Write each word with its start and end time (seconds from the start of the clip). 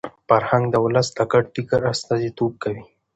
فرهنګ 0.27 0.65
د 0.69 0.75
ولس 0.85 1.07
د 1.17 1.19
ګډ 1.31 1.45
فکر 1.55 1.79
استازیتوب 1.93 2.51
کوي. 2.63 2.83